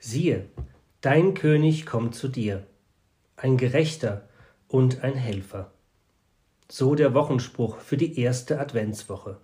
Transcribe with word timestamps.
Siehe, 0.00 0.46
dein 1.00 1.34
König 1.34 1.84
kommt 1.84 2.14
zu 2.14 2.28
dir, 2.28 2.64
ein 3.36 3.56
Gerechter 3.56 4.28
und 4.68 5.02
ein 5.02 5.14
Helfer. 5.14 5.72
So 6.70 6.94
der 6.94 7.14
Wochenspruch 7.14 7.78
für 7.78 7.96
die 7.96 8.20
erste 8.20 8.60
Adventswoche. 8.60 9.38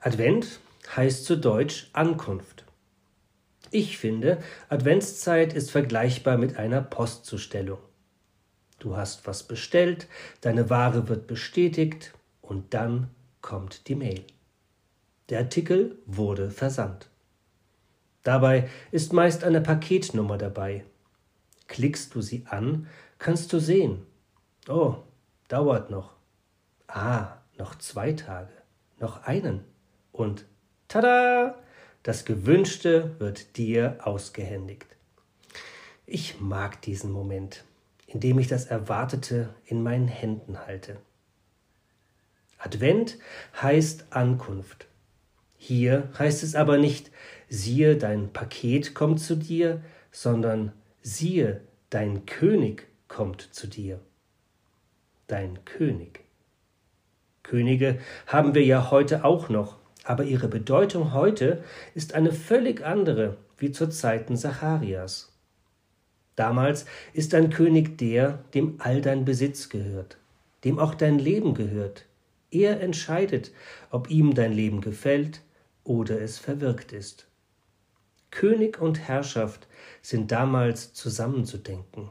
Advent 0.00 0.60
heißt 0.94 1.24
zu 1.24 1.36
Deutsch 1.36 1.88
Ankunft. 1.94 2.66
Ich 3.70 3.96
finde, 3.96 4.38
Adventszeit 4.68 5.54
ist 5.54 5.70
vergleichbar 5.70 6.36
mit 6.36 6.58
einer 6.58 6.82
Postzustellung. 6.82 7.78
Du 8.78 8.96
hast 8.96 9.26
was 9.26 9.44
bestellt, 9.44 10.08
deine 10.42 10.68
Ware 10.68 11.08
wird 11.08 11.26
bestätigt 11.26 12.12
und 12.42 12.74
dann 12.74 13.10
kommt 13.40 13.88
die 13.88 13.94
Mail. 13.94 14.24
Der 15.30 15.40
Artikel 15.40 15.98
wurde 16.04 16.50
versandt. 16.50 17.08
Dabei 18.26 18.68
ist 18.90 19.12
meist 19.12 19.44
eine 19.44 19.60
Paketnummer 19.60 20.36
dabei. 20.36 20.84
Klickst 21.68 22.12
du 22.12 22.20
sie 22.20 22.44
an, 22.50 22.88
kannst 23.20 23.52
du 23.52 23.60
sehen. 23.60 24.04
Oh, 24.68 24.96
dauert 25.46 25.90
noch. 25.90 26.10
Ah, 26.88 27.36
noch 27.56 27.76
zwei 27.76 28.14
Tage, 28.14 28.50
noch 28.98 29.22
einen. 29.22 29.62
Und 30.10 30.44
tada! 30.88 31.56
Das 32.02 32.24
Gewünschte 32.24 33.14
wird 33.20 33.56
dir 33.58 33.98
ausgehändigt. 34.00 34.88
Ich 36.04 36.40
mag 36.40 36.82
diesen 36.82 37.12
Moment, 37.12 37.62
in 38.08 38.18
dem 38.18 38.40
ich 38.40 38.48
das 38.48 38.64
Erwartete 38.64 39.54
in 39.66 39.84
meinen 39.84 40.08
Händen 40.08 40.66
halte. 40.66 40.96
Advent 42.58 43.18
heißt 43.62 44.06
Ankunft. 44.10 44.88
Hier 45.58 46.08
heißt 46.18 46.42
es 46.42 46.54
aber 46.54 46.78
nicht, 46.78 47.10
siehe, 47.48 47.96
dein 47.96 48.32
Paket 48.32 48.94
kommt 48.94 49.20
zu 49.20 49.36
dir, 49.36 49.82
sondern 50.10 50.72
siehe, 51.02 51.60
dein 51.90 52.26
König 52.26 52.86
kommt 53.08 53.40
zu 53.40 53.66
dir. 53.66 54.00
Dein 55.26 55.64
König. 55.64 56.20
Könige 57.42 57.98
haben 58.26 58.54
wir 58.54 58.64
ja 58.64 58.90
heute 58.90 59.24
auch 59.24 59.48
noch, 59.48 59.76
aber 60.04 60.24
ihre 60.24 60.48
Bedeutung 60.48 61.12
heute 61.12 61.62
ist 61.94 62.14
eine 62.14 62.32
völlig 62.32 62.84
andere 62.84 63.36
wie 63.58 63.70
zu 63.70 63.88
Zeiten 63.88 64.36
Zacharias. 64.36 65.32
Damals 66.34 66.84
ist 67.14 67.34
ein 67.34 67.50
König 67.50 67.96
der, 67.98 68.40
dem 68.52 68.76
all 68.78 69.00
dein 69.00 69.24
Besitz 69.24 69.68
gehört, 69.68 70.18
dem 70.64 70.78
auch 70.78 70.94
dein 70.94 71.18
Leben 71.18 71.54
gehört. 71.54 72.04
Er 72.50 72.80
entscheidet, 72.80 73.52
ob 73.90 74.10
ihm 74.10 74.34
dein 74.34 74.52
Leben 74.52 74.80
gefällt 74.80 75.40
oder 75.86 76.20
es 76.20 76.38
verwirkt 76.38 76.92
ist. 76.92 77.28
König 78.30 78.80
und 78.80 78.98
Herrschaft 78.98 79.66
sind 80.02 80.32
damals 80.32 80.92
zusammenzudenken. 80.92 82.10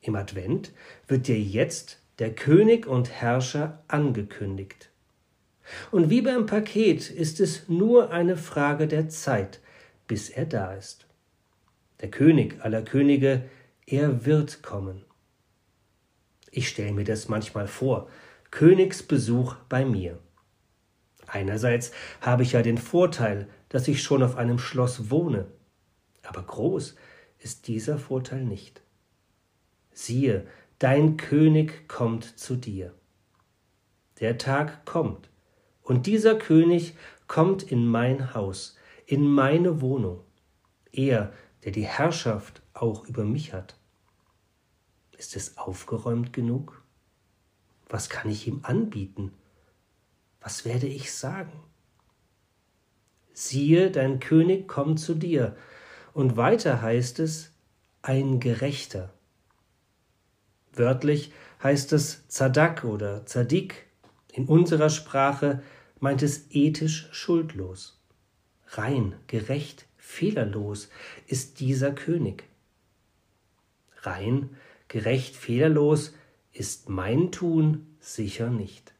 Im 0.00 0.16
Advent 0.16 0.72
wird 1.06 1.28
dir 1.28 1.40
jetzt 1.40 2.02
der 2.18 2.34
König 2.34 2.86
und 2.86 3.10
Herrscher 3.10 3.82
angekündigt. 3.88 4.90
Und 5.90 6.10
wie 6.10 6.22
beim 6.22 6.46
Paket 6.46 7.10
ist 7.10 7.40
es 7.40 7.68
nur 7.68 8.10
eine 8.10 8.36
Frage 8.36 8.88
der 8.88 9.08
Zeit, 9.08 9.60
bis 10.06 10.28
er 10.28 10.46
da 10.46 10.72
ist. 10.74 11.06
Der 12.00 12.10
König 12.10 12.60
aller 12.64 12.82
Könige, 12.82 13.44
er 13.86 14.24
wird 14.24 14.62
kommen. 14.62 15.04
Ich 16.50 16.68
stelle 16.68 16.92
mir 16.92 17.04
das 17.04 17.28
manchmal 17.28 17.68
vor, 17.68 18.08
Königsbesuch 18.50 19.56
bei 19.68 19.84
mir. 19.84 20.18
Einerseits 21.28 21.92
habe 22.22 22.42
ich 22.42 22.52
ja 22.52 22.62
den 22.62 22.78
Vorteil, 22.78 23.48
dass 23.68 23.86
ich 23.86 24.02
schon 24.02 24.22
auf 24.22 24.36
einem 24.36 24.58
Schloss 24.58 25.10
wohne, 25.10 25.46
aber 26.22 26.42
groß 26.42 26.96
ist 27.38 27.68
dieser 27.68 27.98
Vorteil 27.98 28.44
nicht. 28.44 28.82
Siehe, 29.92 30.46
dein 30.78 31.18
König 31.18 31.86
kommt 31.86 32.38
zu 32.38 32.56
dir. 32.56 32.94
Der 34.20 34.38
Tag 34.38 34.86
kommt, 34.86 35.28
und 35.82 36.06
dieser 36.06 36.34
König 36.34 36.94
kommt 37.26 37.62
in 37.62 37.86
mein 37.86 38.34
Haus, 38.34 38.76
in 39.06 39.26
meine 39.26 39.80
Wohnung, 39.80 40.20
er, 40.90 41.32
der 41.64 41.72
die 41.72 41.86
Herrschaft 41.86 42.62
auch 42.72 43.06
über 43.06 43.24
mich 43.24 43.52
hat. 43.52 43.76
Ist 45.16 45.36
es 45.36 45.58
aufgeräumt 45.58 46.32
genug? 46.32 46.82
Was 47.88 48.08
kann 48.08 48.30
ich 48.30 48.46
ihm 48.46 48.60
anbieten? 48.62 49.32
Was 50.40 50.64
werde 50.64 50.86
ich 50.86 51.12
sagen? 51.12 51.52
Siehe, 53.32 53.90
dein 53.90 54.20
König 54.20 54.66
kommt 54.66 55.00
zu 55.00 55.14
dir. 55.14 55.56
Und 56.12 56.36
weiter 56.36 56.82
heißt 56.82 57.20
es, 57.20 57.52
ein 58.02 58.40
Gerechter. 58.40 59.12
Wörtlich 60.72 61.32
heißt 61.62 61.92
es 61.92 62.26
Zadak 62.28 62.84
oder 62.84 63.26
Zadik. 63.26 63.86
In 64.32 64.46
unserer 64.46 64.90
Sprache 64.90 65.62
meint 66.00 66.22
es 66.22 66.50
ethisch 66.50 67.08
schuldlos. 67.12 68.00
Rein, 68.68 69.14
gerecht, 69.26 69.86
fehlerlos 69.96 70.88
ist 71.26 71.60
dieser 71.60 71.92
König. 71.92 72.44
Rein, 74.02 74.56
gerecht, 74.88 75.36
fehlerlos 75.36 76.14
ist 76.52 76.88
mein 76.88 77.32
Tun 77.32 77.96
sicher 78.00 78.50
nicht. 78.50 78.94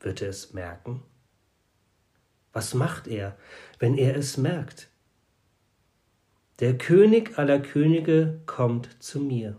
Wird 0.00 0.22
er 0.22 0.30
es 0.30 0.52
merken? 0.52 1.02
Was 2.52 2.74
macht 2.74 3.06
er, 3.06 3.36
wenn 3.78 3.96
er 3.96 4.16
es 4.16 4.36
merkt? 4.36 4.90
Der 6.58 6.76
König 6.76 7.38
aller 7.38 7.60
Könige 7.60 8.40
kommt 8.46 9.02
zu 9.02 9.20
mir. 9.20 9.56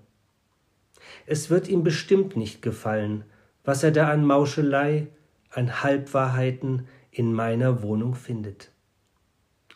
Es 1.25 1.50
wird 1.50 1.68
ihm 1.68 1.84
bestimmt 1.84 2.35
nicht 2.35 2.62
gefallen, 2.62 3.24
was 3.63 3.84
er 3.84 3.91
da 3.91 4.09
an 4.09 4.25
Mauschelei, 4.25 5.07
an 5.50 5.84
Halbwahrheiten 5.84 6.88
in 7.12 7.34
meiner 7.34 7.81
Wohnung 7.81 8.16
findet. 8.16 8.72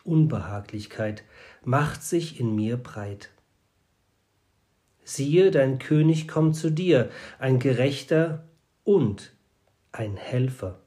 Unbehaglichkeit 0.04 1.24
macht 1.64 2.02
sich 2.02 2.40
in 2.40 2.54
mir 2.54 2.76
breit. 2.76 3.30
Siehe, 5.04 5.50
dein 5.50 5.78
König 5.78 6.26
kommt 6.28 6.56
zu 6.56 6.70
dir, 6.70 7.10
ein 7.38 7.58
Gerechter 7.58 8.48
und 8.84 9.35
ein 9.96 10.16
Helfer. 10.16 10.78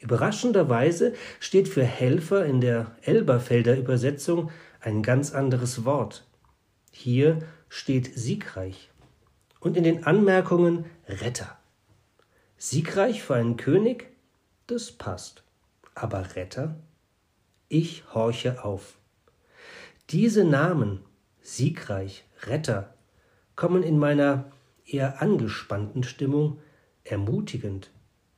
Überraschenderweise 0.00 1.14
steht 1.40 1.68
für 1.68 1.84
Helfer 1.84 2.44
in 2.44 2.60
der 2.60 2.94
Elberfelder 3.02 3.76
Übersetzung 3.76 4.50
ein 4.80 5.02
ganz 5.02 5.32
anderes 5.32 5.84
Wort. 5.84 6.26
Hier 6.90 7.38
steht 7.68 8.14
siegreich 8.14 8.90
und 9.60 9.76
in 9.76 9.84
den 9.84 10.04
Anmerkungen 10.04 10.84
Retter. 11.08 11.58
Siegreich 12.58 13.22
für 13.22 13.34
einen 13.34 13.56
König? 13.56 14.10
Das 14.66 14.92
passt. 14.92 15.42
Aber 15.94 16.36
Retter? 16.36 16.76
Ich 17.68 18.04
horche 18.12 18.64
auf. 18.64 18.98
Diese 20.10 20.44
Namen, 20.44 21.00
siegreich, 21.40 22.24
Retter, 22.42 22.94
kommen 23.56 23.82
in 23.82 23.98
meiner 23.98 24.52
eher 24.84 25.22
angespannten 25.22 26.02
Stimmung 26.02 26.58
ermutigend 27.04 27.90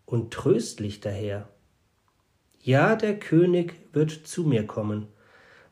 und 0.05 0.33
tröstlich 0.33 1.01
daher. 1.01 1.49
Ja, 2.61 2.97
der 2.97 3.19
König 3.19 3.75
wird 3.93 4.11
zu 4.11 4.45
mir 4.45 4.67
kommen, 4.67 5.09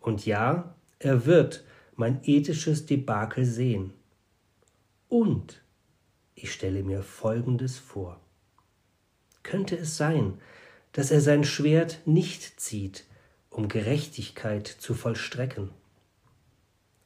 und 0.01 0.27
ja, 0.27 0.75
er 0.99 1.25
wird 1.25 1.65
mein 1.97 2.21
ethisches 2.25 2.85
Debakel 2.85 3.45
sehen. 3.47 3.95
Und 5.09 5.63
ich 6.35 6.53
stelle 6.53 6.83
mir 6.83 7.03
Folgendes 7.03 7.79
vor. 7.79 8.21
Könnte 9.43 9.77
es 9.77 9.97
sein, 9.97 10.39
dass 10.93 11.11
er 11.11 11.21
sein 11.21 11.45
Schwert 11.45 12.01
nicht 12.05 12.61
zieht, 12.61 13.05
um 13.49 13.69
Gerechtigkeit 13.69 14.67
zu 14.67 14.95
vollstrecken? 14.95 15.71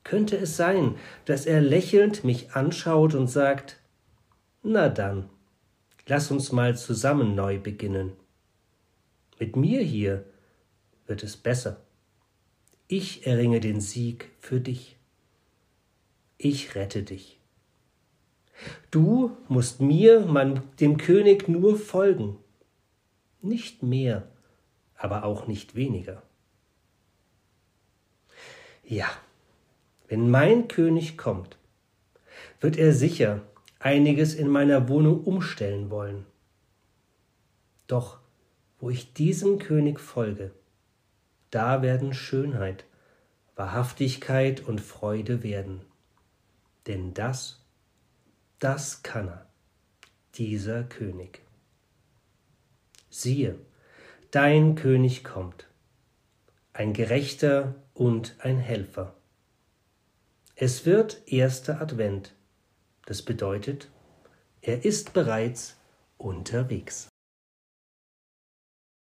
Könnte 0.03 0.37
es 0.37 0.57
sein, 0.57 0.97
dass 1.25 1.47
er 1.47 1.61
lächelnd 1.61 2.25
mich 2.25 2.53
anschaut 2.53 3.15
und 3.15 3.29
sagt, 3.29 3.79
na 4.63 4.89
dann, 4.89 5.29
lass 6.09 6.31
uns 6.31 6.53
mal 6.53 6.77
zusammen 6.77 7.35
neu 7.35 7.59
beginnen. 7.59 8.13
Mit 9.39 9.55
mir 9.57 9.83
hier 9.83 10.25
wird 11.07 11.23
es 11.23 11.37
besser. 11.37 11.85
Ich 12.89 13.27
erringe 13.27 13.61
den 13.61 13.81
Sieg 13.81 14.31
für 14.41 14.61
dich. 14.61 14.97
Ich 16.39 16.75
rette 16.75 17.03
dich. 17.03 17.39
Du 18.91 19.37
musst 19.49 19.81
mir, 19.81 20.21
mein, 20.21 20.63
dem 20.81 20.97
König, 20.97 21.49
nur 21.49 21.79
folgen. 21.79 22.39
Nicht 23.41 23.83
mehr, 23.83 24.27
aber 24.97 25.25
auch 25.25 25.47
nicht 25.47 25.75
weniger. 25.75 26.23
Ja, 28.85 29.09
wenn 30.09 30.31
mein 30.31 30.67
König 30.67 31.19
kommt, 31.19 31.59
wird 32.61 32.79
er 32.79 32.93
sicher 32.95 33.43
einiges 33.79 34.35
in 34.35 34.49
meiner 34.49 34.89
Wohnung 34.89 35.25
umstellen 35.25 35.91
wollen. 35.91 36.27
Doch 37.87 38.21
wo 38.79 38.91
ich 38.91 39.13
diesem 39.13 39.59
König 39.59 39.99
folge, 39.99 40.53
da 41.51 41.83
werden 41.83 42.15
Schönheit, 42.15 42.85
Wahrhaftigkeit 43.57 44.61
und 44.61 44.81
Freude 44.81 45.43
werden. 45.43 45.81
Denn 46.87 47.13
das, 47.13 47.65
das 48.59 49.03
kann 49.03 49.29
er, 49.29 49.47
dieser 50.35 50.85
König. 50.85 51.43
Siehe, 53.11 53.59
dein 54.31 54.75
König 54.75 55.25
kommt, 55.25 55.67
ein 56.73 56.93
Gerechter 56.93 57.75
und 57.95 58.37
ein 58.39 58.59
Helfer. 58.59 59.17
Es 60.55 60.87
wird 60.87 61.23
erster 61.27 61.81
Advent. 61.81 62.35
Das 63.09 63.23
bedeutet, 63.23 63.89
er 64.61 64.85
ist 64.85 65.15
bereits 65.15 65.79
unterwegs. 66.19 67.09